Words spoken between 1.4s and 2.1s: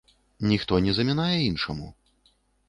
іншаму.